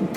Pourquoi 0.00 0.08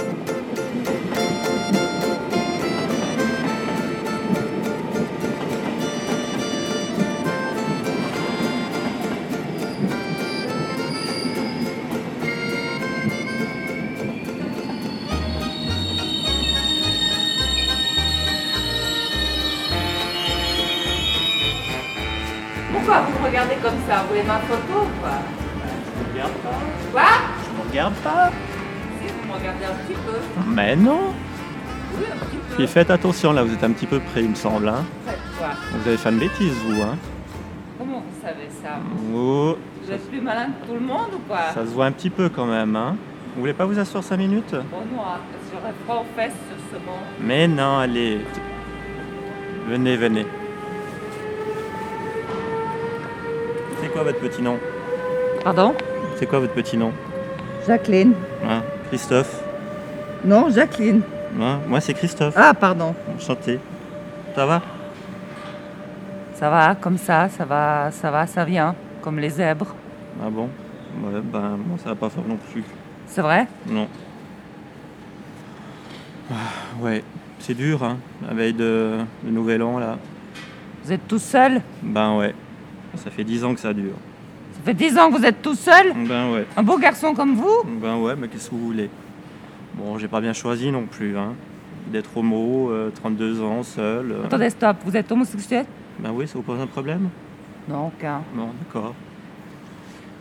vous 23.01 23.25
regardez 23.25 23.55
comme 23.55 23.73
ça? 23.85 24.03
Vous 24.03 24.09
voulez 24.09 24.23
ma 24.23 24.39
photo 24.39 24.83
ou 24.83 24.89
quoi? 25.01 25.17
Je 25.93 25.99
me 25.99 26.05
regarde 26.13 26.31
pas. 26.31 26.59
Quoi? 26.93 27.09
Je 27.43 27.49
me 27.57 27.63
regarde 27.69 27.95
pas. 27.95 28.31
Si, 29.33 29.39
vous 29.39 29.45
me 29.45 29.51
regardez 29.51 29.65
un 29.65 29.85
petit 29.85 29.99
peu. 29.99 30.49
Mais 30.51 30.75
non. 30.75 30.99
Oui, 31.97 32.05
un 32.11 32.17
petit 32.25 32.37
peu. 32.37 32.55
Puis 32.55 32.67
faites 32.67 32.89
attention 32.89 33.33
là, 33.33 33.43
vous 33.43 33.53
êtes 33.53 33.63
un 33.63 33.71
petit 33.71 33.85
peu 33.87 33.99
près, 33.99 34.21
il 34.23 34.29
me 34.29 34.35
semble. 34.35 34.67
Hein. 34.67 34.83
Quoi? 35.37 35.49
Vous 35.73 35.87
avez 35.87 35.97
fait 35.97 36.09
une 36.09 36.19
bêtise, 36.19 36.53
vous. 36.65 36.81
Hein. 36.81 36.97
Comment 37.77 37.99
vous 38.07 38.21
savez 38.21 38.47
ça? 38.61 38.79
Oh, 39.13 39.57
Vous 39.83 39.91
êtes 39.91 40.09
plus 40.09 40.21
malin 40.21 40.47
que 40.61 40.67
tout 40.67 40.73
le 40.73 40.79
monde 40.79 41.09
ou 41.15 41.19
quoi? 41.27 41.39
Ça 41.53 41.61
se 41.61 41.71
voit 41.71 41.85
un 41.85 41.91
petit 41.91 42.09
peu 42.09 42.29
quand 42.29 42.45
même. 42.45 42.75
Hein. 42.75 42.95
Vous 43.35 43.41
voulez 43.41 43.53
pas 43.53 43.65
vous 43.65 43.77
asseoir 43.79 44.03
5 44.03 44.17
minutes? 44.17 44.51
Bon, 44.51 44.77
non, 44.95 45.03
j'aurais 45.51 45.73
froid 45.85 46.03
aux 46.03 46.15
fesses 46.19 46.33
sur 46.33 46.57
ce 46.79 46.85
banc. 46.85 46.99
Mais 47.19 47.47
non, 47.47 47.79
allez. 47.79 48.19
Venez, 49.67 49.95
venez. 49.97 50.25
C'est 53.81 53.89
quoi 53.91 54.03
votre 54.03 54.19
petit 54.19 54.41
nom? 54.41 54.59
Pardon? 55.43 55.73
C'est 56.17 56.27
quoi 56.27 56.39
votre 56.39 56.53
petit 56.53 56.77
nom? 56.77 56.91
Jacqueline. 57.67 58.13
Hein? 58.47 58.61
Christophe 58.93 59.41
Non, 60.23 60.51
Jacqueline. 60.51 61.01
Hein 61.41 61.61
Moi 61.67 61.81
c'est 61.81 61.95
Christophe. 61.95 62.35
Ah, 62.37 62.53
pardon. 62.53 62.93
Enchanté. 63.15 63.59
Ça 64.35 64.45
va? 64.45 64.61
Ça 66.35 66.47
va, 66.47 66.75
comme 66.75 66.99
ça, 66.99 67.27
ça 67.27 67.43
va, 67.43 67.89
ça 67.89 68.11
va, 68.11 68.27
ça 68.27 68.45
vient, 68.45 68.75
comme 69.01 69.17
les 69.17 69.31
zèbres. 69.31 69.73
Ah 70.23 70.29
bon? 70.29 70.47
Ouais, 71.03 71.21
ben 71.23 71.57
moi 71.67 71.79
ça 71.83 71.89
va 71.89 71.95
pas 71.95 72.09
faire 72.11 72.23
non 72.23 72.37
plus. 72.51 72.63
C'est 73.07 73.21
vrai? 73.21 73.47
Non. 73.67 73.87
Ah, 76.31 76.35
ouais, 76.79 77.03
c'est 77.39 77.55
dur, 77.55 77.83
hein, 77.83 77.97
la 78.27 78.35
veille 78.35 78.53
de, 78.53 78.97
de 79.23 79.31
Nouvel 79.31 79.63
An, 79.63 79.79
là. 79.79 79.97
Vous 80.83 80.91
êtes 80.91 81.07
tout 81.07 81.17
seul 81.17 81.63
Ben 81.81 82.15
ouais, 82.17 82.35
ça 82.97 83.09
fait 83.09 83.23
10 83.23 83.43
ans 83.43 83.55
que 83.55 83.59
ça 83.59 83.73
dure. 83.73 83.95
Ça 84.63 84.71
fait 84.71 84.73
10 84.75 84.97
ans 84.97 85.11
que 85.11 85.17
vous 85.17 85.25
êtes 85.25 85.41
tout 85.41 85.55
seul 85.55 85.93
Ben 86.07 86.31
ouais, 86.31 86.45
Un 86.55 86.63
beau 86.63 86.77
garçon 86.77 87.13
comme 87.13 87.35
vous 87.35 87.63
ben 87.81 87.97
ouais, 87.97 88.15
mais 88.17 88.27
qu'est-ce 88.29 88.49
que 88.49 88.55
vous 88.55 88.67
voulez? 88.67 88.89
Bon, 89.75 89.97
j'ai 89.97 90.07
pas 90.07 90.21
bien 90.21 90.31
choisi 90.33 90.71
non 90.71 90.85
plus, 90.85 91.17
hein. 91.17 91.33
D'être 91.91 92.15
homo, 92.15 92.69
euh, 92.71 92.89
32 92.95 93.41
ans, 93.41 93.61
seul. 93.63 94.11
euh. 94.11 94.25
Attendez, 94.25 94.49
stop, 94.49 94.77
vous 94.85 94.95
êtes 94.95 95.11
homosexuel? 95.11 95.65
Ben 95.99 96.11
oui, 96.13 96.27
ça 96.27 96.35
vous 96.35 96.43
pose 96.43 96.59
un 96.61 96.67
problème? 96.67 97.09
Non, 97.67 97.87
aucun. 97.87 98.21
Non, 98.35 98.51
d'accord. 98.63 98.93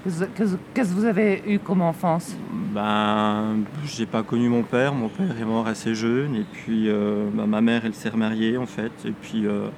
Qu'est-ce 0.04 0.56
que 0.74 0.94
vous 0.94 1.04
avez 1.04 1.42
eu 1.46 1.60
comme 1.60 1.82
enfance? 1.82 2.36
Ben, 2.74 3.58
j'ai 3.84 4.06
pas 4.06 4.24
connu 4.24 4.48
mon 4.48 4.62
père. 4.64 4.92
Mon 4.92 5.08
père 5.08 5.40
est 5.40 5.44
mort 5.44 5.68
assez 5.68 5.94
jeune. 5.94 6.34
Et 6.34 6.44
puis, 6.52 6.88
euh, 6.88 7.28
ben, 7.32 7.46
ma 7.46 7.60
mère, 7.60 7.82
elle 7.84 7.94
s'est 7.94 8.08
remariée, 8.08 8.56
en 8.56 8.66
fait. 8.66 8.90
Et 9.04 9.12
puis, 9.12 9.46
euh, 9.46 9.68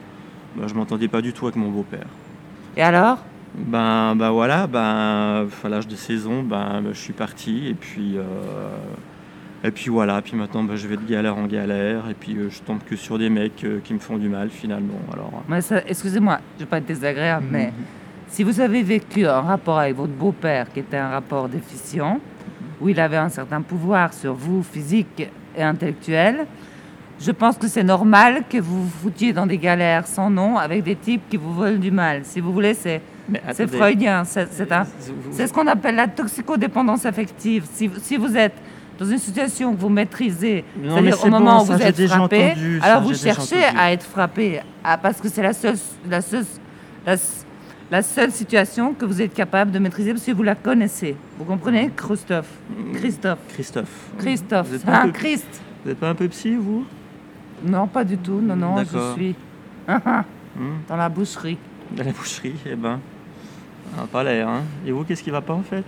ben, 0.56 0.66
je 0.66 0.74
m'entendais 0.74 1.08
pas 1.08 1.20
du 1.20 1.34
tout 1.34 1.44
avec 1.44 1.56
mon 1.56 1.68
beau-père. 1.68 2.06
Et 2.78 2.82
alors? 2.82 3.18
Ben, 3.56 4.16
ben 4.16 4.30
voilà, 4.30 4.66
ben, 4.66 5.46
à 5.64 5.68
l'âge 5.68 5.86
de 5.86 5.94
16 5.94 6.26
ans, 6.26 6.42
ben, 6.42 6.80
ben, 6.82 6.92
je 6.92 6.98
suis 6.98 7.12
parti. 7.12 7.68
Et 7.68 7.74
puis, 7.74 8.16
euh, 8.16 8.22
et 9.62 9.70
puis 9.70 9.90
voilà. 9.90 10.20
Puis 10.22 10.34
maintenant, 10.36 10.64
ben, 10.64 10.74
je 10.76 10.88
vais 10.88 10.96
de 10.96 11.08
galère 11.08 11.36
en 11.36 11.46
galère. 11.46 12.08
Et 12.10 12.14
puis, 12.14 12.36
euh, 12.36 12.50
je 12.50 12.60
tombe 12.62 12.80
que 12.84 12.96
sur 12.96 13.18
des 13.18 13.30
mecs 13.30 13.62
euh, 13.64 13.78
qui 13.84 13.94
me 13.94 14.00
font 14.00 14.18
du 14.18 14.28
mal, 14.28 14.50
finalement. 14.50 14.98
Alors, 15.12 15.42
Excusez-moi, 15.86 16.38
je 16.56 16.62
ne 16.62 16.66
vais 16.66 16.70
pas 16.70 16.78
être 16.78 16.86
désagréable, 16.86 17.46
mais 17.50 17.66
Mhm. 17.66 17.72
si 18.28 18.42
vous 18.42 18.58
avez 18.60 18.82
vécu 18.82 19.24
un 19.26 19.40
rapport 19.40 19.78
avec 19.78 19.94
votre 19.96 20.12
beau-père 20.12 20.72
qui 20.72 20.80
était 20.80 20.96
un 20.96 21.08
rapport 21.10 21.48
déficient, 21.48 22.18
où 22.80 22.88
il 22.88 22.98
avait 22.98 23.16
un 23.18 23.28
certain 23.28 23.62
pouvoir 23.62 24.12
sur 24.12 24.34
vous, 24.34 24.64
physique 24.64 25.28
et 25.56 25.62
intellectuel, 25.62 26.44
je 27.20 27.30
pense 27.30 27.56
que 27.56 27.68
c'est 27.68 27.84
normal 27.84 28.42
que 28.50 28.58
vous 28.58 28.82
vous 28.82 28.90
foutiez 29.04 29.32
dans 29.32 29.46
des 29.46 29.58
galères 29.58 30.08
sans 30.08 30.28
nom 30.28 30.58
avec 30.58 30.82
des 30.82 30.96
types 30.96 31.22
qui 31.30 31.36
vous 31.36 31.54
veulent 31.54 31.78
du 31.78 31.92
mal. 31.92 32.22
Si 32.24 32.40
vous 32.40 32.52
voulez, 32.52 32.74
c'est 32.74 33.00
c'est 33.52 33.66
freudien. 33.68 34.24
C'est 34.24 35.46
ce 35.46 35.52
qu'on 35.52 35.66
appelle 35.66 35.94
la 35.96 36.08
toxicodépendance 36.08 37.06
affective. 37.06 37.64
Si, 37.72 37.90
si 38.02 38.16
vous 38.16 38.36
êtes 38.36 38.54
dans 38.98 39.06
une 39.06 39.18
situation 39.18 39.74
que 39.74 39.80
vous 39.80 39.88
maîtrisez, 39.88 40.64
c'est-à-dire 40.82 41.16
c'est 41.16 41.26
au 41.26 41.30
moment 41.30 41.56
bon, 41.58 41.62
où 41.62 41.76
vous 41.76 41.82
êtes 41.82 42.06
frappé, 42.06 42.50
entendu, 42.52 42.78
ça, 42.80 42.86
alors 42.86 43.02
vous 43.02 43.14
cherchez 43.14 43.64
à 43.76 43.92
être 43.92 44.04
frappé, 44.04 44.60
à- 44.84 44.96
parce 44.98 45.20
que 45.20 45.28
c'est 45.28 45.42
la 45.42 45.52
seule, 45.52 45.76
la, 46.08 46.20
seule, 46.20 46.44
la, 47.04 47.16
la 47.90 48.02
seule 48.02 48.30
situation 48.30 48.94
que 48.94 49.04
vous 49.04 49.20
êtes 49.20 49.34
capable 49.34 49.72
de 49.72 49.78
maîtriser 49.80 50.12
parce 50.12 50.24
que 50.24 50.30
vous 50.32 50.44
la 50.44 50.54
connaissez. 50.54 51.16
Vous 51.38 51.44
comprenez 51.44 51.90
Christophe? 51.96 52.46
Christophe. 52.94 53.38
Christophe. 53.48 53.88
Christophe. 54.18 54.68
Vous 54.68 54.74
êtes 54.76 54.84
pas 54.84 54.92
un 54.92 55.00
Hein, 55.00 55.06
peu- 55.06 55.12
Christ. 55.12 55.62
Vous 55.82 55.88
n'êtes 55.90 55.98
pas 55.98 56.08
un 56.10 56.14
peu 56.14 56.28
psy, 56.28 56.54
vous? 56.54 56.84
Non, 57.64 57.86
pas 57.88 58.04
du 58.04 58.16
tout. 58.18 58.40
Non, 58.40 58.54
non, 58.54 58.76
je 58.84 59.12
suis 59.14 59.34
Hmm 59.88 60.70
dans 60.88 60.96
la 60.96 61.08
boucherie. 61.08 61.58
Dans 61.90 62.04
la 62.04 62.12
boucherie, 62.12 62.54
eh 62.64 62.76
ben. 62.76 63.00
Ça 63.94 64.00
n'a 64.02 64.06
pas 64.06 64.24
l'air, 64.24 64.48
hein. 64.48 64.62
Et 64.86 64.92
vous, 64.92 65.04
qu'est-ce 65.04 65.22
qui 65.22 65.30
va 65.30 65.40
pas 65.40 65.54
en 65.54 65.62
fait? 65.62 65.84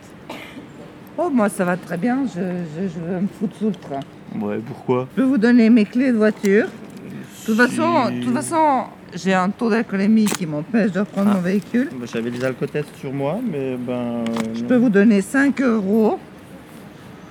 Oh, 1.18 1.30
moi, 1.30 1.48
ça 1.48 1.64
va 1.64 1.76
très 1.76 1.96
bien. 1.96 2.24
Je, 2.26 2.40
je, 2.40 2.88
je 2.88 2.98
veux 3.00 3.20
me 3.20 3.26
foutre 3.26 3.56
sous 3.56 3.66
le 3.66 3.72
train. 3.72 4.00
Ouais, 4.38 4.58
pourquoi? 4.66 5.08
Je 5.16 5.22
peux 5.22 5.26
vous 5.28 5.38
donner 5.38 5.70
mes 5.70 5.84
clés 5.84 6.12
de 6.12 6.16
voiture. 6.18 6.66
De 6.66 7.46
toute 7.46 7.56
façon, 7.56 8.06
Si- 8.08 8.18
de 8.20 8.24
toute 8.24 8.34
façon 8.34 8.84
j'ai 9.14 9.32
un 9.32 9.48
taux 9.48 9.70
d'alcoolémie 9.70 10.26
qui 10.26 10.44
m'empêche 10.46 10.90
de 10.92 11.00
reprendre 11.00 11.30
Ah. 11.30 11.34
mon 11.36 11.40
véhicule. 11.40 11.88
Bah, 11.98 12.06
J'avais 12.12 12.30
des 12.30 12.44
alcotests 12.44 12.94
sur 12.96 13.12
moi, 13.12 13.38
mais 13.50 13.76
ben. 13.76 14.24
Je 14.54 14.62
peux 14.64 14.76
vous 14.76 14.88
donner 14.90 15.22
5 15.22 15.60
euros. 15.62 16.18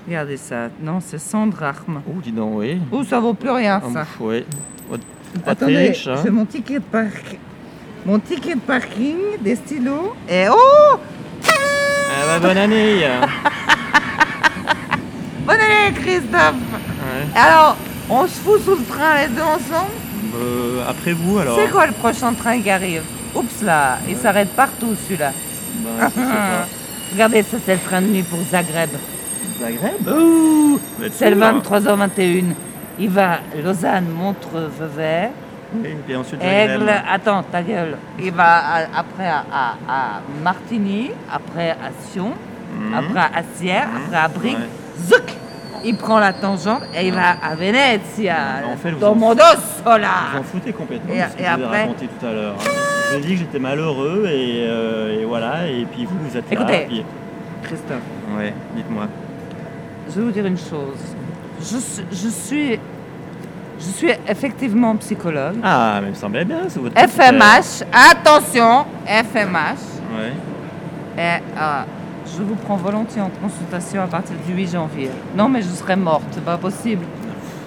Regardez 0.08 0.38
ça. 0.38 0.70
Non, 0.82 1.00
c'est 1.00 1.18
100 1.20 1.48
drachmes. 1.48 2.02
Oh, 2.08 2.20
dis 2.24 2.32
donc, 2.32 2.54
oui. 2.56 2.78
Oh, 2.92 3.04
ça 3.04 3.20
vaut 3.20 3.34
plus 3.34 3.50
rien, 3.52 3.82
Ah, 3.84 3.90
ça. 3.94 4.02
ouf, 4.04 4.22
ouais. 4.22 4.46
Attendez, 5.46 5.78
riche, 5.90 6.08
hein. 6.08 6.16
c'est 6.24 6.32
mon 6.32 6.46
ticket 6.46 6.76
de 6.76 6.80
parking. 6.80 7.38
Mon 8.06 8.20
ticket 8.20 8.56
de 8.56 8.60
parking, 8.60 9.18
des 9.42 9.56
stylos. 9.56 10.14
Et 10.30 10.46
oh 10.50 11.00
Ah 11.48 12.26
bah, 12.28 12.40
bonne 12.40 12.58
année 12.58 13.02
Bonne 15.46 15.56
année, 15.60 15.94
Christophe 15.96 16.56
Ouais. 16.56 17.40
Alors, 17.40 17.78
on 18.10 18.24
se 18.28 18.40
fout 18.40 18.62
sous 18.64 18.76
le 18.76 18.84
train 18.84 19.22
les 19.22 19.28
deux 19.30 19.42
ensemble 19.42 19.92
Euh, 20.36 20.84
Après 20.90 21.14
vous, 21.14 21.38
alors 21.40 21.58
C'est 21.60 21.70
quoi 21.72 21.86
le 21.88 21.94
prochain 21.94 22.34
train 22.34 22.60
qui 22.62 22.70
arrive? 22.70 23.04
Oups 23.36 23.62
là, 23.64 23.98
il 24.08 24.16
s'arrête 24.18 24.50
partout 24.56 24.96
celui-là. 25.06 25.32
Bah. 25.78 26.10
Regardez, 27.14 27.44
ça 27.44 27.58
c'est 27.64 27.74
le 27.76 27.80
train 27.80 28.02
de 28.02 28.08
nuit 28.08 28.24
pour 28.24 28.40
Zagreb. 28.50 28.90
Zagreb? 29.60 30.08
Ouh, 30.08 30.80
c'est 31.12 31.30
le 31.30 31.36
fou, 31.36 31.42
là. 31.42 31.54
23h21. 31.54 32.44
Il 33.00 33.10
va 33.10 33.40
Lausanne, 33.64 34.08
Montreux, 34.10 34.70
Vevey, 34.80 35.30
Oui, 35.74 35.96
et 36.08 36.16
ensuite. 36.16 36.42
Aigle. 36.44 36.90
Attends, 37.12 37.44
ta 37.44 37.62
gueule. 37.64 37.98
Il 38.20 38.32
va 38.32 38.58
à- 38.58 39.00
après 39.00 39.28
à, 39.28 39.44
à- 39.88 40.22
Martigny, 40.44 41.12
après 41.32 41.72
à 41.72 41.92
Sion, 42.12 42.34
Mhm. 42.78 42.94
après 42.94 43.20
à 43.20 43.44
Sierre, 43.56 43.88
après 44.06 44.18
à 44.18 44.28
Brigue. 44.28 44.56
Ouais. 44.58 45.06
Zouk 45.08 45.34
Il 45.88 45.98
prend 45.98 46.18
la 46.20 46.34
tangente 46.34 46.82
et 46.98 47.08
il 47.08 47.14
va 47.14 47.32
à 47.44 47.54
Venezia. 47.54 48.36
En 48.74 48.76
fait, 48.76 48.90
vous 48.92 49.04
en- 49.06 49.14
Vous 49.84 49.90
en 49.92 49.98
là. 49.98 50.10
foutez 50.44 50.74
complètement 50.74 51.14
Et- 51.14 51.18
de 51.18 51.24
ce 51.30 51.36
que 51.36 51.42
et 51.44 51.46
je 51.46 51.52
vous 51.54 51.60
ai 51.62 51.64
après 51.66 51.82
raconté 51.82 52.08
tout 52.08 52.26
à 52.26 52.32
l'heure. 52.32 52.56
hein. 52.58 52.64
Je 53.12 53.18
vous 53.18 53.24
ai 53.24 53.28
dit 53.28 53.34
que 53.34 53.40
j'étais 53.42 53.60
malheureux 53.60 54.24
et, 54.28 54.66
euh, 54.68 55.22
et 55.22 55.26
voilà, 55.26 55.68
et 55.68 55.86
puis 55.86 56.06
vous, 56.06 56.18
vous 56.28 56.36
êtes 56.38 56.50
là. 56.52 56.60
Écoutez. 56.60 56.86
puis- 56.88 57.06
Christophe. 57.64 57.98
Ouais, 58.36 58.54
dites-moi. 58.76 59.04
Je 60.10 60.14
vais 60.16 60.22
vous 60.26 60.32
dire 60.32 60.46
une 60.48 60.58
chose. 60.58 60.98
Je 61.62 62.28
suis, 62.30 62.80
je 63.80 63.84
suis 63.86 64.12
effectivement 64.28 64.96
psychologue. 64.98 65.56
Ah, 65.64 66.00
mais 66.02 66.08
il 66.08 66.12
me 66.12 66.16
semblait 66.16 66.46
bien, 66.46 66.60
c'est 66.68 66.80
votre 66.80 66.96
FMH, 66.98 67.86
attention, 68.12 68.86
FMH. 69.06 69.80
Ouais. 70.18 70.34
Et 71.18 71.42
euh, 71.58 71.82
je 72.38 72.44
vous 72.44 72.56
prends 72.56 72.76
volontiers 72.78 73.22
en 73.22 73.30
consultation 73.42 74.02
à 74.04 74.08
partir 74.08 74.36
du 74.48 74.54
8 74.54 74.72
janvier. 74.72 75.10
Non, 75.36 75.48
mais 75.50 75.62
je 75.62 75.68
serai 75.70 75.96
morte, 75.96 76.24
c'est 76.32 76.44
pas 76.44 76.58
possible. 76.58 77.06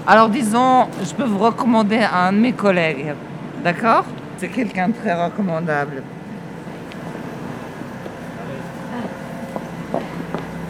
Alors 0.07 0.29
disons, 0.29 0.87
je 1.05 1.13
peux 1.15 1.25
vous 1.25 1.39
recommander 1.39 1.99
à 2.01 2.27
un 2.29 2.33
de 2.33 2.39
mes 2.39 2.53
collègues. 2.53 3.15
D'accord? 3.63 4.05
C'est 4.39 4.49
quelqu'un 4.49 4.89
de 4.89 4.95
très 4.95 5.13
recommandable. 5.25 6.03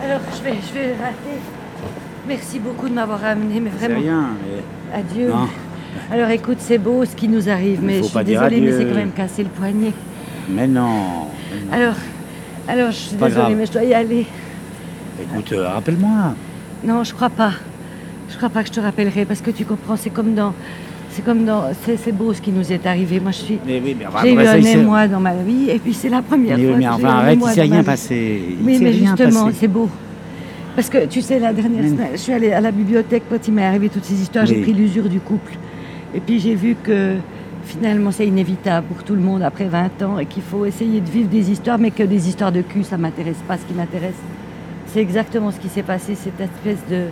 Alors, 0.03 0.21
je 0.37 0.43
vais, 0.43 0.55
je 0.67 0.73
vais 0.75 0.93
rater. 0.93 1.39
Merci 2.27 2.59
beaucoup 2.59 2.89
de 2.89 2.95
m'avoir 2.95 3.23
amené, 3.25 3.61
mais 3.61 3.71
C'est 3.79 3.87
vraiment, 3.87 4.01
rien. 4.01 4.25
mais- 4.43 4.63
adieu. 4.95 5.29
Non. 5.29 5.49
Alors 6.11 6.31
écoute, 6.31 6.59
c'est 6.61 6.79
beau 6.79 7.05
ce 7.05 7.15
qui 7.15 7.29
nous 7.29 7.49
arrive, 7.49 7.81
mais 7.83 7.99
je 7.99 8.05
suis 8.05 8.25
désolée, 8.25 8.61
mais 8.61 8.73
c'est 8.73 8.85
quand 8.87 8.95
même 8.95 9.13
cassé 9.13 9.43
le 9.43 9.49
poignet. 9.49 9.93
Mais 10.49 10.67
non. 10.67 11.27
mais 11.51 11.61
non. 11.67 11.73
Alors, 11.73 11.95
alors 12.69 12.91
je 12.91 12.97
suis 12.97 13.17
désolée, 13.17 13.33
grave. 13.35 13.55
mais 13.57 13.67
je 13.67 13.73
dois 13.73 13.85
y 13.85 13.95
aller. 13.95 14.27
Écoute, 15.21 15.53
euh, 15.53 15.69
rappelle-moi. 15.69 16.35
Non, 16.85 17.05
je 17.05 17.13
crois 17.13 17.31
pas. 17.31 17.53
Je 18.31 18.37
crois 18.37 18.49
pas 18.51 18.63
que 18.63 18.69
je 18.69 18.75
te 18.75 18.81
rappellerai 18.81 19.25
parce 19.25 19.41
que 19.41 19.51
tu 19.51 19.65
comprends, 19.65 19.97
c'est 19.97 20.11
comme 20.11 20.35
dans. 20.35 20.55
C'est 21.11 21.25
comme 21.25 21.45
dans. 21.45 21.65
C'est 21.85 21.97
c'est 21.97 22.13
beau 22.13 22.33
ce 22.33 22.41
qui 22.41 22.53
nous 22.53 22.73
est 22.73 22.87
arrivé. 22.87 23.19
Moi, 23.21 23.33
je 23.33 23.39
suis. 23.39 23.59
Mais 23.67 23.81
oui, 23.85 23.97
mais 23.99 24.07
enfin, 24.07 24.21
J'ai 24.23 24.35
eu 24.35 24.45
ça, 24.45 24.53
un 24.53 24.63
émoi 24.63 25.09
dans 25.09 25.21
ma 25.21 25.35
vie 25.35 25.71
et 25.71 25.79
puis 25.79 25.93
c'est 25.93 26.09
la 26.09 26.23
première 26.23 26.57
Mais, 26.57 26.69
fois. 26.69 26.77
mais 26.77 26.85
que 26.85 26.91
enfin, 26.91 27.09
arrête, 27.09 27.39
il 27.43 27.51
s'est 27.51 27.63
rien 27.63 27.83
passé. 27.83 28.43
Il 28.61 28.67
Oui, 28.67 28.79
mais 28.81 28.93
justement, 28.93 29.51
c'est 29.53 29.69
beau. 29.69 29.89
Parce 30.79 30.91
que 30.91 31.07
tu 31.07 31.23
sais, 31.23 31.41
la 31.41 31.53
dernière 31.53 31.89
semaine, 31.89 32.11
je 32.13 32.19
suis 32.19 32.33
allée 32.33 32.53
à 32.53 32.61
la 32.61 32.71
bibliothèque 32.71 33.25
quand 33.29 33.49
il 33.49 33.53
m'est 33.53 33.65
arrivé 33.65 33.89
toutes 33.89 34.05
ces 34.05 34.23
histoires, 34.23 34.47
j'ai 34.47 34.63
pris 34.63 34.73
l'usure 34.73 35.09
du 35.09 35.19
couple. 35.19 35.55
Et 36.15 36.21
puis 36.21 36.39
j'ai 36.39 36.55
vu 36.55 36.77
que 36.81 37.17
finalement 37.65 38.13
c'est 38.13 38.29
inévitable 38.29 38.87
pour 38.87 39.03
tout 39.03 39.17
le 39.17 39.21
monde 39.21 39.43
après 39.43 39.65
20 39.65 40.03
ans 40.03 40.21
et 40.21 40.27
qu'il 40.27 40.45
faut 40.45 40.65
essayer 40.67 41.01
de 41.01 41.11
vivre 41.11 41.29
des 41.29 41.51
histoires, 41.51 41.81
mais 41.81 41.91
que 41.91 42.05
des 42.05 42.29
histoires 42.29 42.53
de 42.53 42.63
cul, 42.63 42.85
ça 42.85 42.97
m'intéresse 42.97 43.43
pas. 43.49 43.57
Ce 43.57 43.65
qui 43.65 43.75
m'intéresse, 43.75 44.15
c'est 44.87 45.01
exactement 45.01 45.51
ce 45.51 45.59
qui 45.59 45.69
s'est 45.69 45.83
passé, 45.83 46.15
cette 46.15 46.41
espèce 46.41 46.79
de. 46.89 47.07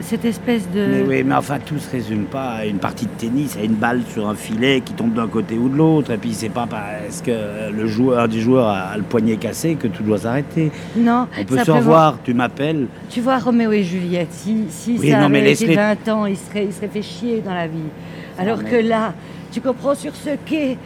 Cette 0.00 0.24
espèce 0.24 0.68
de. 0.70 0.80
Mais 0.86 1.02
oui, 1.02 1.22
mais 1.24 1.34
enfin, 1.34 1.58
tout 1.64 1.78
se 1.78 1.90
résume 1.90 2.24
pas 2.24 2.50
à 2.54 2.64
une 2.66 2.78
partie 2.78 3.04
de 3.06 3.10
tennis, 3.16 3.56
à 3.56 3.62
une 3.62 3.74
balle 3.74 4.00
sur 4.12 4.28
un 4.28 4.34
filet 4.34 4.80
qui 4.84 4.92
tombe 4.94 5.14
d'un 5.14 5.28
côté 5.28 5.56
ou 5.56 5.68
de 5.68 5.76
l'autre. 5.76 6.10
Et 6.10 6.16
puis, 6.16 6.32
c'est 6.34 6.48
pas 6.48 6.66
parce 6.68 7.22
que 7.22 7.70
le 7.70 7.86
joueur, 7.86 8.20
un 8.20 8.28
des 8.28 8.40
joueurs 8.40 8.66
a, 8.68 8.96
le 8.96 9.02
poignet 9.02 9.36
cassé 9.36 9.76
que 9.76 9.86
tout 9.88 10.02
doit 10.02 10.18
s'arrêter. 10.18 10.72
Non, 10.96 11.28
On 11.38 11.44
peut 11.44 11.58
se 11.58 11.70
revoir, 11.70 12.18
tu 12.24 12.34
m'appelles. 12.34 12.86
Tu 13.10 13.20
vois, 13.20 13.38
Roméo 13.38 13.70
et 13.72 13.82
Juliette, 13.84 14.32
si, 14.32 14.64
si 14.70 14.96
Oui, 14.98 15.10
ça 15.10 15.20
non, 15.20 15.28
mais 15.28 15.40
avait 15.40 15.52
été 15.52 15.66
laisse-les- 15.66 15.76
20 16.04 16.08
ans, 16.12 16.26
ils 16.26 16.36
seraient, 16.36 16.64
ils 16.64 16.72
seraient 16.72 16.88
fait 16.88 17.02
chier 17.02 17.40
dans 17.44 17.54
la 17.54 17.66
vie. 17.68 17.78
Alors 18.38 18.58
mais- 18.62 18.70
que 18.70 18.76
là, 18.76 19.12
tu 19.52 19.60
comprends 19.60 19.94
sur 19.94 20.14
ce 20.16 20.30
quai, 20.46 20.78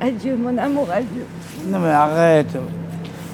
adieu 0.00 0.36
mon 0.36 0.56
amour, 0.56 0.88
adieu. 0.92 1.24
Non, 1.68 1.78
mais 1.80 1.90
arrête. 1.90 2.56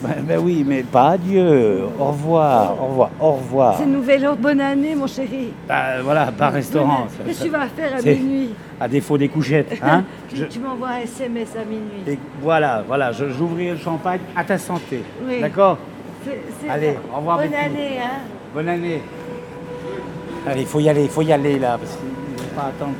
Ben, 0.02 0.14
ben 0.23 0.38
oui, 0.43 0.64
mais 0.67 0.82
pas 0.82 1.11
adieu. 1.11 1.82
Au 1.99 2.06
revoir, 2.06 2.75
au 2.82 2.87
revoir, 2.87 3.11
au 3.20 3.32
revoir. 3.32 3.75
C'est 3.79 3.85
Nouvel 3.87 4.26
An, 4.26 4.35
bonne 4.38 4.61
année, 4.61 4.94
mon 4.94 5.06
chéri. 5.06 5.52
Bah, 5.69 6.00
voilà, 6.02 6.32
pas 6.32 6.49
restaurant. 6.49 7.06
Qu'est-ce 7.26 7.41
que 7.41 7.44
tu 7.44 7.50
vas 7.50 7.67
faire 7.67 7.97
à 7.99 8.02
minuit 8.02 8.50
À 8.81 8.88
défaut 8.88 9.19
des 9.19 9.29
couchettes, 9.29 9.79
hein 9.82 10.05
tu, 10.29 10.37
Je- 10.37 10.44
tu 10.47 10.58
m'envoies 10.58 10.88
un 10.88 11.00
SMS 11.00 11.50
à 11.55 11.64
minuit. 11.64 12.02
Et 12.06 12.19
voilà, 12.41 12.82
voilà, 12.87 13.12
j'ouvrirai 13.12 13.73
le 13.73 13.76
champagne 13.79 14.20
à 14.35 14.43
ta 14.44 14.56
santé. 14.56 15.02
Oui. 15.26 15.41
D'accord 15.41 15.76
Allez, 16.69 16.97
au 17.12 17.17
revoir, 17.19 17.38
Bonne 17.38 17.55
année, 17.55 17.99
hein. 18.02 18.20
Bonne 18.55 18.69
année. 18.69 19.02
Allez, 20.47 20.62
il 20.62 20.67
faut 20.67 20.81
y 20.81 20.88
aller, 20.88 21.05
il 21.05 21.11
faut 21.11 21.23
y 21.23 21.32
aller 21.32 21.58
là, 21.58 21.76
parce 21.79 21.97
qu'ils 21.97 22.35
ne 22.35 22.38
vont 22.49 22.55
pas 22.56 22.69
attendre 22.69 22.94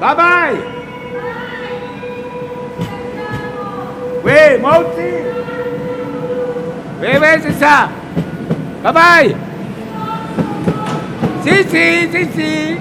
Bye 0.00 0.16
bye 0.16 0.56
Oui, 4.24 4.58
moi 4.60 4.78
aussi 4.78 5.10
Oui, 7.00 7.08
oui, 7.20 7.28
c'est 7.42 7.52
ça 7.52 7.88
Bye 8.82 8.92
bye 8.94 9.36
Si, 11.42 11.50
si, 11.68 12.08
si, 12.10 12.24
si 12.32 12.76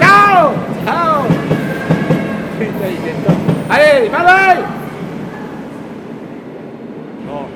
Ciao 0.00 0.52
Ciao. 0.84 1.22
Allez, 3.68 4.08
bye 4.08 4.24
bye 4.24 4.62
Bon. 7.26 7.46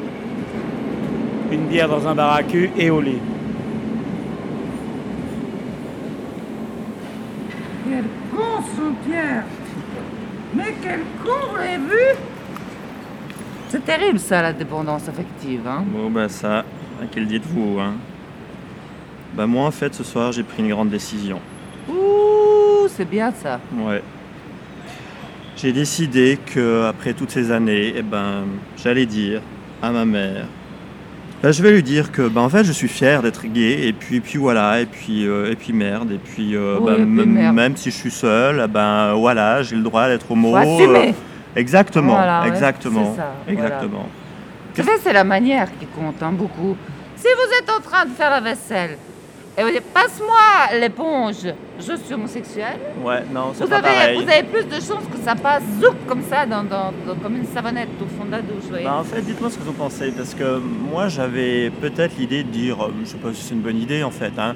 Une 1.52 1.66
bière 1.66 1.88
dans 1.88 2.06
un 2.08 2.14
bar 2.16 2.34
à 2.34 2.42
cul 2.42 2.70
et 2.76 2.90
au 2.90 3.00
lit. 3.00 3.20
Quel 7.88 8.04
con, 8.30 8.59
son 8.76 8.92
Pierre 9.06 9.44
Mais 10.54 10.74
quel 10.82 11.00
con, 11.22 11.50
vous 11.50 11.56
l'avez 11.56 11.78
vu? 11.78 12.18
C'est 13.68 13.84
terrible 13.84 14.18
ça, 14.18 14.42
la 14.42 14.52
dépendance 14.52 15.08
affective. 15.08 15.66
Hein? 15.66 15.84
Bon, 15.86 16.10
bah 16.10 16.28
ça, 16.28 16.58
à 16.58 17.06
quel 17.10 17.26
dites-vous 17.26 17.78
hein? 17.78 17.94
Bah 19.34 19.46
moi, 19.46 19.66
en 19.66 19.70
fait, 19.70 19.94
ce 19.94 20.02
soir, 20.02 20.32
j'ai 20.32 20.42
pris 20.42 20.62
une 20.62 20.70
grande 20.70 20.90
décision. 20.90 21.40
Ouh, 21.88 22.88
c'est 22.88 23.08
bien 23.08 23.32
ça. 23.32 23.60
Ouais. 23.76 24.02
J'ai 25.56 25.72
décidé 25.72 26.38
que 26.44 26.86
après 26.86 27.12
toutes 27.12 27.30
ces 27.30 27.52
années, 27.52 27.92
eh 27.94 28.02
ben, 28.02 28.44
j'allais 28.76 29.06
dire 29.06 29.40
à 29.82 29.90
ma 29.90 30.04
mère. 30.04 30.46
Ben, 31.42 31.52
je 31.52 31.62
vais 31.62 31.72
lui 31.72 31.82
dire 31.82 32.12
que 32.12 32.28
ben, 32.28 32.42
en 32.42 32.48
fait 32.48 32.64
je 32.64 32.72
suis 32.72 32.88
fier 32.88 33.22
d'être 33.22 33.46
gay 33.46 33.86
et 33.88 33.92
puis 33.92 34.20
puis 34.20 34.38
voilà 34.38 34.80
et 34.80 34.86
puis 34.86 35.26
euh, 35.26 35.50
et 35.50 35.56
puis 35.56 35.72
merde 35.72 36.12
et 36.12 36.18
puis, 36.18 36.54
euh, 36.54 36.76
Oui, 36.80 36.86
ben, 36.86 36.92
et 36.92 36.96
puis 36.96 37.06
même- 37.06 37.32
merde. 37.32 37.54
même 37.54 37.76
si 37.76 37.90
je 37.90 37.96
suis 37.96 38.10
seul 38.10 38.62
eh 38.64 38.68
ben 38.68 39.14
voilà 39.14 39.62
j'ai 39.62 39.76
le 39.76 39.82
droit 39.82 40.06
d'être 40.08 40.30
homo. 40.30 40.56
Euh, 40.56 41.12
exactement 41.56 42.14
Voilà, 42.14 42.44
exactement 42.46 43.16
ça, 43.16 43.32
voilà. 43.46 43.64
exactement. 43.64 44.08
C'est 45.02 45.12
la 45.12 45.24
manière 45.24 45.68
qui 45.78 45.86
compte 45.86 46.22
hein, 46.22 46.32
beaucoup. 46.32 46.76
Si 47.16 47.26
vous 47.26 47.52
êtes 47.58 47.70
en 47.70 47.80
train 47.82 48.04
de 48.06 48.10
faire 48.12 48.30
la 48.30 48.40
vaisselle 48.40 48.96
passe-moi 49.56 50.78
l'éponge, 50.80 51.36
je 51.78 51.96
suis 51.96 52.14
homosexuel, 52.14 52.78
Ouais 53.04 53.22
non 53.32 53.52
c'est 53.54 53.64
vous 53.64 53.70
pas 53.70 53.76
avez, 53.76 53.86
pareil. 53.88 54.16
vous 54.22 54.30
avez 54.30 54.42
plus 54.44 54.64
de 54.64 54.74
chances 54.74 55.04
que 55.12 55.18
ça 55.24 55.34
passe 55.34 55.62
zoup 55.80 55.94
comme 56.08 56.22
ça, 56.22 56.46
dans, 56.46 56.62
dans- 56.62 56.92
dans- 57.06 57.16
comme 57.22 57.36
une 57.36 57.46
savonnette 57.46 57.88
au 58.00 58.06
fond 58.06 58.24
de 58.24 58.30
la 58.32 58.42
douche. 58.42 58.64
Bah, 58.84 58.96
en 58.98 59.04
fait, 59.04 59.20
dites-moi 59.22 59.50
ce 59.50 59.58
que 59.58 59.62
vous 59.64 59.70
en 59.70 59.74
pensez, 59.74 60.12
parce 60.12 60.34
que 60.34 60.58
moi 60.58 61.08
j'avais 61.08 61.70
peut-être 61.80 62.16
l'idée 62.18 62.42
de 62.42 62.48
dire, 62.48 62.82
euh, 62.84 62.92
je 63.04 63.10
sais 63.10 63.16
pas 63.18 63.32
si 63.34 63.42
c'est 63.42 63.54
une 63.54 63.60
bonne 63.60 63.80
idée 63.80 64.02
en 64.02 64.10
fait, 64.10 64.32
hein, 64.38 64.54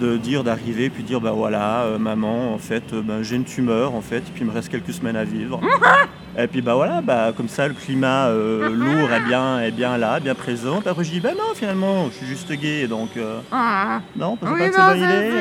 de 0.00 0.16
dire 0.16 0.42
d'arriver 0.42 0.90
puis 0.90 1.04
dire 1.04 1.20
bah 1.20 1.30
voilà 1.30 1.82
euh, 1.82 1.98
maman 1.98 2.52
en 2.52 2.58
fait 2.58 2.82
euh, 2.92 3.00
bah, 3.02 3.22
j'ai 3.22 3.36
une 3.36 3.44
tumeur 3.44 3.94
en 3.94 4.00
fait 4.00 4.18
et 4.18 4.30
puis 4.34 4.40
il 4.42 4.46
me 4.48 4.52
reste 4.52 4.68
quelques 4.68 4.92
semaines 4.92 5.14
à 5.14 5.22
vivre 5.22 5.60
et 6.36 6.46
puis 6.48 6.62
bah 6.62 6.74
voilà 6.74 7.00
bah 7.00 7.32
comme 7.36 7.48
ça 7.48 7.68
le 7.68 7.74
climat 7.74 8.26
euh, 8.26 8.68
lourd 8.70 9.12
est 9.12 9.20
bien 9.20 9.60
est 9.60 9.70
bien 9.70 9.96
là 9.96 10.18
bien 10.20 10.34
présent 10.34 10.80
puis 10.80 10.88
après 10.88 11.04
je 11.04 11.10
dis 11.12 11.20
bah 11.20 11.30
non 11.32 11.54
finalement 11.54 12.06
je 12.06 12.16
suis 12.16 12.26
juste 12.26 12.50
gay 12.52 12.86
donc 12.88 13.10
euh, 13.16 13.38
Ah. 13.52 14.00
non 14.16 14.36
c'est 14.42 14.48
Oui, 14.48 14.58
pas 14.58 14.68
que 14.68 14.74
c'est 14.74 14.80
bonne 14.80 14.98
c'est- 14.98 15.28
idée 15.28 15.32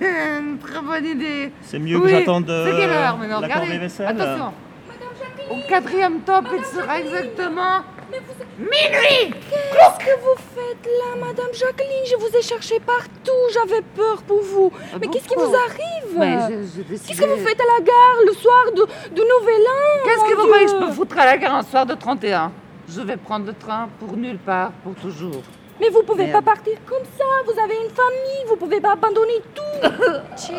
c'est 0.00 0.38
une 0.40 0.58
très 0.58 0.80
bonne 0.80 1.04
idée. 1.06 1.52
c'est 1.62 1.78
mieux 1.78 2.00
que 2.00 2.08
j'attende 2.08 2.48
euh, 2.48 2.66
C'est 2.70 2.80
quelle 2.80 2.90
heure 2.90 3.18
maintenant 3.18 3.40
Regardez. 3.40 3.78
vaisselle 3.78 4.06
Attention. 4.06 4.52
Au 5.50 5.56
quatrième 5.68 6.20
top, 6.20 6.44
il 6.56 6.64
sera 6.64 7.00
exactement 7.00 7.80
minuit. 8.58 9.34
Qu'est-ce 9.50 10.04
que 10.04 10.20
vous 10.20 10.36
faites 10.54 10.86
là, 10.86 11.16
Madame 11.26 11.52
Jacqueline? 11.52 12.04
Je 12.10 12.16
vous 12.16 12.36
ai 12.36 12.42
cherché 12.42 12.80
partout, 12.80 13.32
j'avais 13.52 13.82
peur 13.96 14.22
pour 14.22 14.42
vous. 14.42 14.72
Mais 15.00 15.06
qu'est-ce 15.08 15.28
qui 15.28 15.34
vous 15.34 15.54
arrive? 15.54 16.18
Mais 16.18 16.36
Qu'est-ce 16.86 17.20
que 17.20 17.26
vous 17.26 17.46
faites 17.46 17.60
à 17.60 17.64
la 17.78 17.84
gare 17.84 18.18
le 18.26 18.32
soir 18.32 18.64
du, 18.74 18.82
du 19.14 19.20
Nouvel 19.20 19.62
An 19.66 20.04
Qu'est-ce 20.04 20.30
que 20.30 20.36
vous 20.36 20.46
croyez 20.46 20.66
que 20.66 20.72
je 20.72 20.76
peux 20.76 20.92
foutre 20.92 21.18
à 21.18 21.26
la 21.26 21.38
gare 21.38 21.54
un 21.54 21.62
soir 21.62 21.86
de 21.86 21.94
31 21.94 22.52
Je 22.88 23.00
vais 23.00 23.16
prendre 23.16 23.46
le 23.46 23.54
train 23.54 23.88
pour 23.98 24.16
nulle 24.16 24.38
part, 24.38 24.72
pour 24.84 24.94
toujours. 24.94 25.42
Mais 25.80 25.88
vous 25.88 26.02
pouvez 26.02 26.26
Merde. 26.26 26.44
pas 26.44 26.52
partir 26.52 26.76
comme 26.90 27.06
ça, 27.18 27.24
vous 27.46 27.58
avez 27.64 27.76
une 27.84 27.90
famille, 28.02 28.42
vous 28.48 28.56
pouvez 28.56 28.80
pas 28.80 28.92
abandonner 28.92 29.40
tout. 29.56 29.80
Ce 30.36 30.52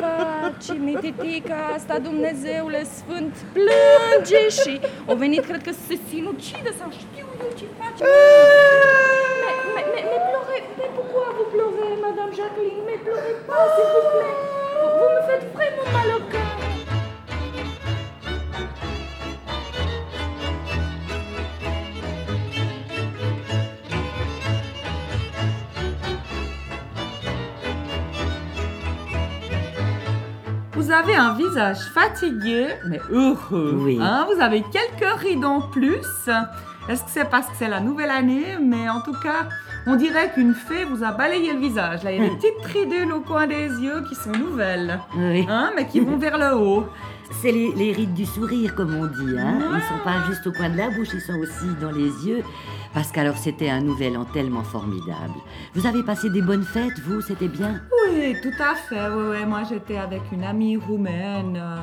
faci, 0.00 0.72
mititica 0.78 1.56
asta, 1.74 1.98
Dumnezeule 1.98 2.82
Sfânt, 2.96 3.34
plânge 3.56 4.48
și 4.48 4.80
au 5.08 5.14
venit, 5.16 5.44
cred 5.44 5.62
că 5.62 5.72
se 5.86 5.94
sinucidă 6.08 6.70
sau 6.78 6.88
știu 6.90 7.26
eu 7.42 7.50
ce 7.58 7.66
face. 7.78 8.00
Mais, 9.42 9.58
mais, 9.74 9.86
mais, 9.94 10.04
mais 10.10 10.22
pleurez, 10.28 10.62
mais 10.78 10.90
pourquoi 10.98 11.24
vous 11.36 11.48
pleurez, 11.54 11.94
Madame 12.06 12.32
Jacqueline? 12.38 12.82
Mais 12.88 12.98
pleurez 13.04 13.36
pas, 13.48 13.64
s'il 13.74 13.88
vous 13.94 14.06
plaît. 14.14 14.36
Vous 14.98 15.10
me 15.16 15.22
faites 15.28 15.46
vraiment 15.56 15.88
mal 15.96 16.08
au 16.18 16.22
cœur. 16.32 16.51
Vous 30.82 30.90
avez 30.90 31.14
un 31.14 31.34
visage 31.34 31.78
fatigué, 31.94 32.66
mais 32.88 33.00
heureux. 33.08 33.78
Oui. 33.84 34.00
Hein, 34.02 34.26
vous 34.34 34.40
avez 34.42 34.62
quelques 34.62 35.20
rides 35.20 35.44
en 35.44 35.60
plus. 35.60 36.28
Est-ce 36.88 37.04
que 37.04 37.10
c'est 37.10 37.30
parce 37.30 37.46
que 37.46 37.52
c'est 37.56 37.68
la 37.68 37.78
nouvelle 37.78 38.10
année? 38.10 38.56
Mais 38.60 38.88
en 38.88 39.00
tout 39.00 39.12
cas, 39.22 39.48
on 39.86 39.94
dirait 39.94 40.32
qu'une 40.34 40.54
fée 40.54 40.84
vous 40.84 41.04
a 41.04 41.12
balayé 41.12 41.52
le 41.52 41.60
visage. 41.60 42.02
Là, 42.02 42.10
il 42.10 42.20
y 42.20 42.26
a 42.26 42.28
des 42.28 42.34
petites 42.34 42.64
ridules 42.72 43.12
au 43.12 43.20
coin 43.20 43.46
des 43.46 43.68
yeux 43.68 44.02
qui 44.08 44.16
sont 44.16 44.32
nouvelles, 44.32 44.98
Oui. 45.16 45.46
hein, 45.48 45.70
mais 45.76 45.86
qui 45.86 46.00
vont 46.00 46.16
vers 46.18 46.36
le 46.36 46.56
haut. 46.56 46.86
C'est 47.40 47.50
les, 47.52 47.72
les 47.72 47.92
rides 47.92 48.14
du 48.14 48.24
sourire, 48.26 48.74
comme 48.74 48.94
on 48.94 49.06
dit. 49.06 49.38
Hein. 49.38 49.58
Ils 49.74 49.82
sont 49.82 50.04
pas 50.04 50.24
juste 50.28 50.46
au 50.46 50.52
coin 50.52 50.68
de 50.70 50.76
la 50.76 50.90
bouche, 50.90 51.08
ils 51.14 51.20
sont 51.20 51.34
aussi 51.38 51.66
dans 51.80 51.90
les 51.90 52.10
yeux. 52.26 52.42
Parce 52.94 53.10
qu'alors, 53.10 53.38
c'était 53.38 53.70
un 53.70 53.80
nouvel 53.80 54.16
an 54.16 54.24
tellement 54.26 54.62
formidable. 54.62 55.34
Vous 55.74 55.86
avez 55.86 56.02
passé 56.02 56.28
des 56.30 56.42
bonnes 56.42 56.62
fêtes, 56.64 56.98
vous 57.00 57.20
C'était 57.22 57.48
bien? 57.48 57.80
Oui, 58.08 58.36
tout 58.42 58.62
à 58.62 58.74
fait. 58.74 59.08
Oui, 59.08 59.24
oui. 59.38 59.44
Moi, 59.46 59.62
j'étais 59.68 59.96
avec 59.96 60.22
une 60.30 60.44
amie 60.44 60.76
roumaine. 60.76 61.56
euh, 61.56 61.78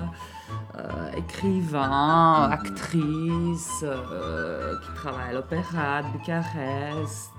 euh, 0.77 1.11
écrivain, 1.17 2.49
actrice, 2.51 3.83
euh, 3.83 4.75
qui 4.79 4.93
travaille 4.93 5.29
à 5.31 5.33
l'opéra 5.33 6.01
de 6.03 6.17
Bucarest. 6.17 7.33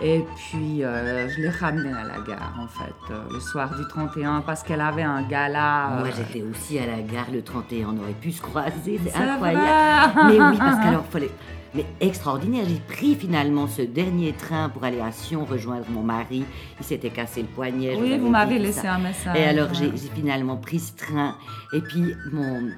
et 0.00 0.24
puis, 0.36 0.84
euh, 0.84 1.28
je 1.28 1.42
l'ai 1.42 1.50
ramenée 1.50 1.92
à 1.92 2.04
la 2.04 2.20
gare, 2.20 2.54
en 2.58 2.68
fait, 2.68 3.14
le 3.30 3.40
soir 3.40 3.74
du 3.76 3.86
31, 3.86 4.40
parce 4.42 4.62
qu'elle 4.62 4.80
avait 4.80 5.02
un 5.02 5.22
gala. 5.22 5.90
Moi, 5.98 6.08
j'étais 6.16 6.42
aussi 6.42 6.78
à 6.78 6.86
la 6.86 7.02
gare 7.02 7.26
le 7.32 7.42
31, 7.42 7.88
on 7.88 8.02
aurait 8.02 8.12
pu 8.12 8.32
se 8.32 8.40
croiser, 8.40 9.00
c'est 9.04 9.14
incroyable. 9.14 10.20
Mais 10.26 10.40
oui, 10.40 10.58
parce 10.58 10.82
qu'alors, 10.82 11.04
fallait... 11.06 11.30
Mais 11.74 11.84
extraordinaire, 12.00 12.64
j'ai 12.68 12.80
pris 12.80 13.14
finalement 13.14 13.66
ce 13.66 13.82
dernier 13.82 14.32
train 14.32 14.68
pour 14.70 14.84
aller 14.84 15.00
à 15.00 15.12
Sion 15.12 15.44
rejoindre 15.44 15.86
mon 15.90 16.02
mari. 16.02 16.44
Il 16.80 16.84
s'était 16.84 17.10
cassé 17.10 17.42
le 17.42 17.48
poignet. 17.48 17.96
Oui, 18.00 18.18
vous 18.18 18.30
m'avez 18.30 18.58
laissé 18.58 18.80
ça. 18.80 18.94
un 18.94 18.98
message. 18.98 19.36
Et 19.36 19.44
alors, 19.44 19.74
j'ai 19.74 19.86
ouais. 19.88 19.92
j'ai 19.96 20.08
finalement 20.08 20.56
pris 20.56 20.78
ce 20.80 20.96
train. 20.96 21.36
Et 21.74 21.80
puis, 21.80 22.14
mon 22.32 22.70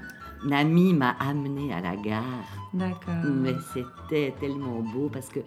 ami 0.50 0.92
m'a 0.94 1.11
amené 1.20 1.73
à 1.73 1.80
la 1.80 1.94
gare. 1.97 2.25
D'accord. 2.75 3.14
Mais 3.25 3.54
c'était 3.73 4.35
tellement 4.40 4.80
beau 4.80 5.09
parce 5.12 5.28
que, 5.28 5.40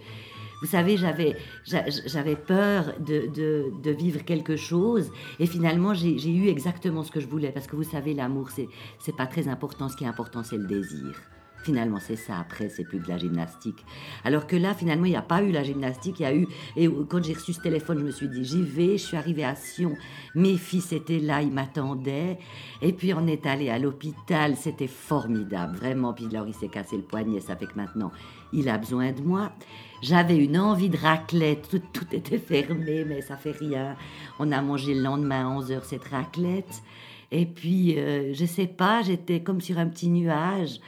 vous 0.61 0.67
savez, 0.67 0.95
j'avais, 0.95 1.35
j'a- 1.65 1.89
j'avais 1.89 2.35
peur 2.37 2.93
de, 2.99 3.27
de- 3.27 3.71
de 3.83 3.91
vivre 3.91 4.23
quelque 4.23 4.55
chose 4.55 5.11
et 5.39 5.45
finalement 5.47 5.93
j'ai, 5.93 6.17
j'ai 6.17 6.29
eu 6.31 6.47
exactement 6.47 7.03
ce 7.03 7.11
que 7.11 7.19
je 7.19 7.27
voulais 7.27 7.51
parce 7.51 7.67
que 7.67 7.75
vous 7.75 7.83
savez, 7.83 8.13
l'amour, 8.13 8.49
c'est, 8.51 8.69
c'est 8.99 9.15
pas 9.15 9.25
très 9.27 9.47
important. 9.49 9.89
Ce 9.89 9.97
qui 9.97 10.05
est 10.05 10.07
important, 10.07 10.43
c'est 10.43 10.57
le 10.57 10.67
désir. 10.67 11.15
Finalement, 11.63 11.99
c'est 12.01 12.17
ça. 12.17 12.39
Après, 12.39 12.67
c'est 12.67 12.83
plus 12.83 13.01
que 13.01 13.07
la 13.07 13.17
gymnastique. 13.17 13.85
Alors 14.25 14.47
que 14.47 14.57
là, 14.57 14.73
finalement, 14.73 15.05
il 15.05 15.11
n'y 15.11 15.15
a 15.15 15.21
pas 15.21 15.41
eu 15.41 15.51
la 15.51 15.63
gymnastique. 15.63 16.19
Il 16.19 16.23
y 16.23 16.25
a 16.25 16.35
eu. 16.35 16.45
Et 16.75 16.89
quand 17.07 17.23
j'ai 17.23 17.33
reçu 17.33 17.53
ce 17.53 17.61
téléphone, 17.61 17.99
je 17.99 18.03
me 18.03 18.11
suis 18.11 18.27
dit, 18.27 18.43
j'y 18.43 18.61
vais. 18.61 18.97
Je 18.97 19.03
suis 19.03 19.17
arrivée 19.17 19.45
à 19.45 19.55
Sion. 19.55 19.95
Mes 20.35 20.57
fils 20.57 20.91
étaient 20.91 21.19
là, 21.19 21.41
ils 21.41 21.53
m'attendaient. 21.53 22.37
Et 22.81 22.91
puis, 22.91 23.13
on 23.13 23.25
est 23.27 23.45
allé 23.45 23.69
à 23.69 23.79
l'hôpital. 23.79 24.57
C'était 24.57 24.87
formidable, 24.87 25.77
vraiment. 25.77 26.13
Puis, 26.13 26.27
alors, 26.31 26.47
il 26.47 26.53
s'est 26.53 26.67
cassé 26.67 26.97
le 26.97 27.03
poignet. 27.03 27.39
Ça 27.39 27.55
fait 27.55 27.67
que 27.67 27.77
maintenant, 27.77 28.11
il 28.51 28.67
a 28.67 28.77
besoin 28.77 29.13
de 29.13 29.21
moi. 29.21 29.53
J'avais 30.01 30.35
une 30.35 30.57
envie 30.57 30.89
de 30.89 30.97
raclette. 30.97 31.69
Tout, 31.69 31.81
tout 31.93 32.07
était 32.11 32.39
fermé, 32.39 33.05
mais 33.05 33.21
ça 33.21 33.37
fait 33.37 33.51
rien. 33.51 33.95
On 34.37 34.51
a 34.51 34.61
mangé 34.61 34.93
le 34.93 35.01
lendemain 35.01 35.49
à 35.49 35.59
11h 35.61 35.83
cette 35.83 36.03
raclette. 36.03 36.83
Et 37.31 37.47
puis, 37.47 37.97
euh, 37.97 38.31
je 38.33 38.45
sais 38.45 38.67
pas, 38.67 39.01
j'étais 39.01 39.41
comme 39.41 39.59
sur 39.59 39.79
un 39.79 39.87
petit 39.87 40.09
nuage. 40.09 40.79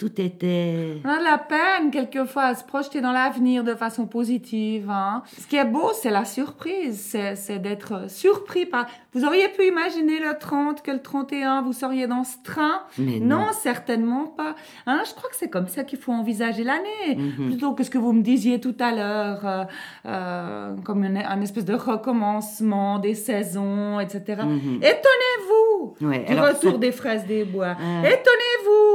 Tout 0.00 0.18
était. 0.18 0.96
On 1.04 1.08
a 1.10 1.18
de 1.18 1.24
la 1.24 1.36
peine 1.36 1.90
quelquefois 1.90 2.44
à 2.44 2.54
se 2.54 2.64
projeter 2.64 3.02
dans 3.02 3.12
l'avenir 3.12 3.64
de 3.64 3.74
façon 3.74 4.06
positive. 4.06 4.88
hein. 4.88 5.22
Ce 5.38 5.46
qui 5.46 5.56
est 5.56 5.64
beau, 5.66 5.90
c'est 5.92 6.08
la 6.10 6.24
surprise, 6.24 7.14
c'est 7.36 7.58
d'être 7.58 8.10
surpris 8.10 8.64
par... 8.64 8.86
Vous 9.12 9.24
auriez 9.26 9.48
pu 9.48 9.66
imaginer 9.66 10.18
le 10.18 10.38
30, 10.38 10.80
que 10.82 10.90
le 10.90 11.02
31, 11.02 11.60
vous 11.62 11.74
seriez 11.74 12.06
dans 12.06 12.24
ce 12.24 12.36
train? 12.42 12.80
Mais 12.96 13.20
Non, 13.20 13.40
non. 13.40 13.46
certainement 13.52 14.24
pas. 14.24 14.54
Hein, 14.86 15.02
je 15.06 15.12
crois 15.14 15.28
que 15.28 15.36
c'est 15.36 15.50
comme 15.50 15.68
ça 15.68 15.84
qu'il 15.84 15.98
faut 15.98 16.12
envisager 16.12 16.64
l'année. 16.64 17.16
Mhm. 17.16 17.48
Plutôt 17.48 17.72
que 17.74 17.82
ce 17.84 17.90
que 17.90 17.98
vous 17.98 18.12
me 18.14 18.22
disiez 18.22 18.58
tout 18.58 18.76
à 18.80 18.92
l'heure, 18.92 19.40
euh, 19.46 19.64
euh, 20.06 20.76
comme 20.82 21.04
une- 21.04 21.18
un 21.18 21.40
espèce 21.42 21.66
de 21.66 21.74
recommencement 21.74 22.98
des 23.00 23.14
saisons, 23.14 24.00
etc. 24.00 24.42
Mhm. 24.46 24.76
Étonnez-vous 24.76 25.96
Ouais, 26.08 26.20
du 26.24 26.32
alors 26.32 26.46
retour 26.48 26.72
ça- 26.72 26.78
des 26.78 26.92
fraises 26.92 27.26
des 27.26 27.44
bois. 27.44 27.74
Ah. 27.78 28.02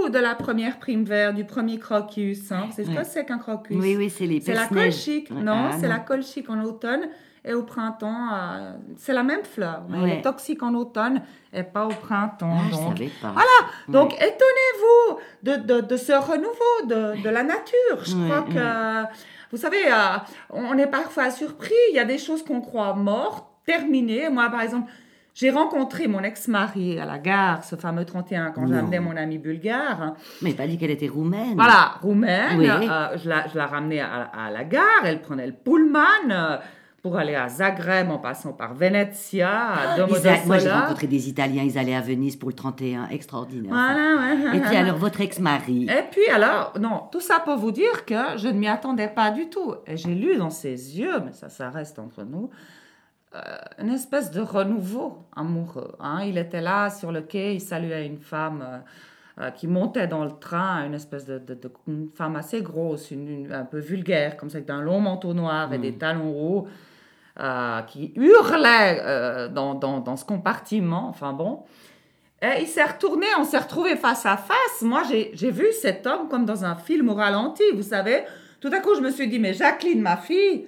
De 0.09 0.19
la 0.19 0.35
première 0.35 0.77
prime 0.79 1.03
verte, 1.03 1.35
du 1.35 1.45
premier 1.45 1.79
crocus. 1.79 2.51
Hein? 2.51 2.67
C'est 2.71 2.83
ce 2.85 2.89
Ouais. 2.89 2.95
que 2.97 3.03
c'est 3.03 3.25
qu'un 3.25 3.37
crocus. 3.39 3.75
Oui, 3.79 3.95
oui, 3.97 4.09
c'est 4.09 4.25
les 4.27 4.39
C'est 4.41 4.53
la 4.53 4.67
colchique. 4.67 5.29
Ouais, 5.31 5.41
Non, 5.41 5.69
ah, 5.71 5.77
c'est 5.79 5.87
la 5.87 5.99
colchique 5.99 6.49
en 6.49 6.61
automne 6.63 7.07
et 7.43 7.53
au 7.53 7.63
printemps. 7.63 8.27
euh, 8.33 8.73
c'est 8.97 9.13
la 9.13 9.23
même 9.23 9.43
fleur. 9.43 9.83
mais 9.89 9.97
Elle 10.03 10.09
est 10.19 10.21
toxique 10.21 10.63
en 10.63 10.73
automne 10.75 11.21
et 11.53 11.63
pas 11.63 11.85
au 11.85 11.89
printemps. 11.89 12.57
Ah, 12.59 12.63
je 12.71 12.75
donc. 12.75 12.97
savais 12.97 13.11
pas. 13.21 13.31
Voilà, 13.31 13.71
donc 13.87 14.13
étonnez-vous 14.13 15.17
de, 15.43 15.55
de, 15.55 15.81
de 15.81 15.97
ce 15.97 16.11
renouveau 16.13 16.87
de, 16.87 17.21
de 17.23 17.29
la 17.29 17.43
nature. 17.43 18.03
Je 18.03 18.15
crois 18.25 18.41
que, 18.43 19.03
vous 19.51 19.57
savez, 19.57 19.85
euh, 19.87 20.17
on 20.51 20.77
est 20.77 20.87
parfois 20.87 21.29
surpris. 21.31 21.73
Il 21.91 21.95
y 21.95 21.99
a 21.99 22.05
des 22.05 22.17
choses 22.17 22.43
qu'on 22.43 22.61
croit 22.61 22.93
mortes, 22.93 23.47
terminées. 23.65 24.29
Moi, 24.29 24.49
par 24.49 24.61
exemple, 24.61 24.91
j'ai 25.35 25.51
rencontré 25.51 26.07
mon 26.07 26.23
ex-mari 26.23 26.97
à 26.99 27.05
la 27.05 27.19
gare, 27.19 27.63
ce 27.63 27.75
fameux 27.75 28.05
31, 28.05 28.51
quand 28.51 28.63
amené 28.71 28.99
mon 28.99 29.15
ami 29.15 29.37
bulgare. 29.37 30.15
Mais 30.41 30.53
pas 30.53 30.65
dit 30.65 30.77
qu'elle 30.79 30.89
était 30.91 31.07
roumaine. 31.09 31.53
Voilà, 31.55 31.95
roumaine. 32.01 32.57
Oui. 32.57 32.67
euh, 32.67 33.17
je, 33.21 33.29
la, 33.29 33.47
je 33.47 33.57
la 33.57 33.67
ramenais 33.67 33.99
à, 33.99 34.29
à 34.33 34.49
la 34.49 34.63
gare. 34.63 35.03
Elle 35.03 35.21
prenait 35.21 35.45
le 35.45 35.51
pullman 35.53 35.99
euh, 36.31 36.57
pour 37.03 37.17
aller 37.17 37.35
à 37.35 37.49
Zagreb 37.49 38.09
en 38.09 38.17
passant 38.17 38.53
par 38.53 38.73
Venezia, 38.73 39.49
à 39.73 39.97
Ils 40.09 40.27
a- 40.27 40.45
Moi, 40.45 40.57
j'ai 40.57 40.71
rencontré 40.71 41.05
des 41.05 41.27
Italiens, 41.29 41.61
ils 41.63 41.77
allaient 41.77 41.93
à 41.95 42.01
Venise 42.01 42.35
pour 42.35 42.49
le 42.49 42.55
31. 42.55 43.09
Extraordinaire. 43.09 43.71
Voilà, 43.73 44.15
ouais. 44.53 44.57
Et 44.57 44.61
puis 44.61 44.75
alors, 44.75 44.95
votre 44.97 45.19
ex-mari? 45.21 45.83
Et 45.89 46.03
puis 46.09 46.27
alors, 46.33 46.73
non, 46.79 47.03
tout 47.11 47.19
ça 47.21 47.39
pour 47.41 47.57
vous 47.57 47.71
dire 47.71 48.05
que 48.05 48.37
je 48.37 48.47
ne 48.47 48.53
m'y 48.53 48.67
attendais 48.67 49.09
pas 49.09 49.29
du 49.31 49.49
tout. 49.49 49.75
Et 49.85 49.97
j'ai 49.97 50.15
lu 50.15 50.37
dans 50.37 50.49
ses 50.49 50.97
yeux, 50.97 51.19
mais 51.25 51.33
ça, 51.33 51.49
ça 51.49 51.69
reste 51.69 51.99
entre 51.99 52.23
nous, 52.23 52.49
une 53.79 53.89
espèce 53.89 54.31
de 54.31 54.41
renouveau 54.41 55.17
amoureux. 55.35 55.95
hein. 55.99 56.19
Il 56.25 56.37
était 56.37 56.61
là 56.61 56.89
sur 56.89 57.11
le 57.11 57.21
quai, 57.21 57.55
il 57.55 57.61
saluait 57.61 58.05
une 58.05 58.17
femme 58.19 58.63
euh, 58.65 58.77
euh, 59.43 59.49
qui 59.51 59.67
montait 59.67 60.07
dans 60.07 60.23
le 60.23 60.31
train, 60.39 60.85
une 60.85 60.93
espèce 60.93 61.25
de, 61.25 61.39
de- 61.39 61.53
de- 61.55 61.71
une 61.87 62.09
femme 62.15 62.35
assez 62.37 62.61
grosse, 62.61 63.11
une, 63.11 63.27
une- 63.27 63.53
un 63.53 63.65
peu 63.65 63.79
vulgaire, 63.79 64.37
comme 64.37 64.49
ça, 64.49 64.57
avec 64.59 64.69
un 64.69 64.81
long 64.81 64.99
manteau 65.01 65.33
noir 65.33 65.73
et 65.73 65.77
des 65.77 65.93
talons 65.97 66.31
hauts, 66.37 66.67
euh, 67.39 67.81
qui 67.81 68.13
hurlait 68.15 68.99
euh, 69.01 69.47
dans, 69.49 69.75
dans, 69.75 69.99
dans 69.99 70.15
ce 70.15 70.23
compartiment. 70.25 71.07
Enfin 71.09 71.33
bon. 71.33 71.63
Et 72.41 72.61
il 72.61 72.67
s'est 72.67 72.83
retourné, 72.83 73.25
on 73.39 73.43
s'est 73.43 73.57
retrouvés 73.57 73.95
face 73.95 74.25
à 74.25 74.37
face. 74.37 74.81
Moi, 74.81 75.03
j'ai 75.09 75.31
j'ai 75.33 75.51
vu 75.51 75.65
cet 75.81 76.05
homme 76.05 76.27
comme 76.29 76.45
dans 76.45 76.63
un 76.63 76.75
film 76.75 77.09
au 77.09 77.15
ralenti, 77.15 77.63
vous 77.73 77.81
savez. 77.81 78.23
Tout 78.61 78.69
à 78.73 78.79
coup, 78.79 78.95
je 78.95 79.01
me 79.01 79.09
suis 79.11 79.27
dit, 79.27 79.39
mais 79.39 79.53
Jacqueline, 79.53 80.01
ma 80.01 80.17
fille, 80.17 80.65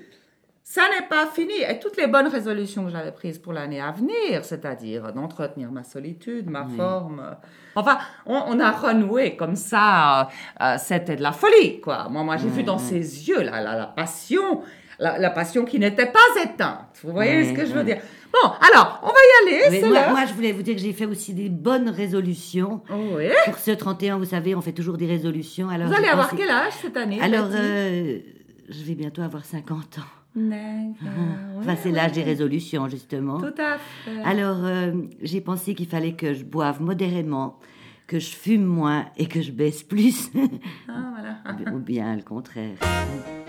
ça 0.69 0.81
n'est 0.89 1.07
pas 1.07 1.27
fini. 1.27 1.53
Et 1.69 1.79
toutes 1.79 1.95
les 1.95 2.07
bonnes 2.07 2.27
résolutions 2.27 2.83
que 2.85 2.91
j'avais 2.91 3.13
prises 3.13 3.37
pour 3.39 3.53
l'année 3.53 3.79
à 3.79 3.91
venir, 3.91 4.43
c'est-à-dire 4.43 5.13
d'entretenir 5.13 5.71
ma 5.71 5.83
solitude, 5.83 6.49
ma 6.49 6.65
forme. 6.65 7.37
Enfin, 7.75 7.97
on, 8.25 8.35
on 8.47 8.59
a 8.59 8.71
renoué 8.71 9.37
comme 9.37 9.55
ça. 9.55 10.27
euh, 10.61 10.75
C'était 10.77 11.15
de 11.15 11.21
la 11.23 11.31
folie, 11.31 11.79
quoi. 11.79 12.07
Moi, 12.09 12.23
moi 12.23 12.35
j'ai 12.37 12.49
vu 12.49 12.63
dans 12.63 12.77
ses 12.79 12.99
yeux 13.29 13.41
la, 13.43 13.61
la, 13.61 13.75
la 13.77 13.85
passion, 13.87 14.61
la, 14.99 15.17
la 15.17 15.29
passion 15.29 15.63
qui 15.63 15.79
n'était 15.79 16.11
pas 16.11 16.19
éteinte. 16.43 16.99
Vous 17.03 17.13
voyez 17.13 17.45
ce 17.45 17.53
que 17.53 17.65
je 17.65 17.71
veux 17.73 17.83
dire? 17.85 17.99
Bon, 18.33 18.49
alors, 18.69 18.99
on 19.03 19.07
va 19.07 19.13
y 19.13 19.55
aller. 19.55 19.79
C'est 19.79 19.87
moi, 19.87 20.09
moi, 20.09 20.25
je 20.27 20.33
voulais 20.33 20.51
vous 20.51 20.63
dire 20.63 20.75
que 20.75 20.81
j'ai 20.81 20.91
fait 20.91 21.05
aussi 21.05 21.33
des 21.33 21.47
bonnes 21.47 21.87
résolutions. 21.89 22.81
Oui. 22.89 23.29
Pour 23.45 23.57
ce 23.57 23.71
31, 23.71 24.17
vous 24.17 24.25
savez, 24.25 24.53
on 24.53 24.59
fait 24.61 24.73
toujours 24.73 24.97
des 24.97 25.07
résolutions. 25.07 25.69
Alors 25.69 25.87
Vous 25.87 25.93
allez 25.95 26.09
avoir 26.09 26.29
pensé- 26.29 26.41
quel 26.43 26.49
âge 26.51 26.73
cette 26.81 26.97
année 26.97 27.21
Alors, 27.21 27.47
euh, 27.53 28.17
je 28.67 28.83
vais 28.83 28.95
bientôt 28.95 29.21
avoir 29.21 29.45
50 29.45 29.99
ans. 29.99 30.01
D'accord, 30.37 31.57
Enfin, 31.57 31.75
c'est 31.81 31.91
l'âge 31.91 32.11
des 32.11 32.21
résolutions, 32.21 32.87
justement. 32.87 33.39
Tout 33.39 33.55
à 33.57 33.79
fait. 33.79 34.21
Alors, 34.23 34.63
euh, 34.63 34.91
j'ai 35.23 35.41
pensé 35.41 35.73
qu'il 35.73 35.87
fallait 35.87 36.13
que 36.13 36.35
je 36.35 36.43
boive 36.43 36.79
modérément, 36.79 37.57
que 38.05 38.19
je 38.19 38.29
fume 38.29 38.63
moins 38.63 39.05
et 39.17 39.25
que 39.25 39.41
je 39.41 39.51
baisse 39.51 39.81
plus. 39.81 40.29
Ah, 40.87 41.11
voilà. 41.11 41.73
Ou 41.75 41.79
bien 41.79 42.15
le 42.15 42.21
contraire. 42.21 42.77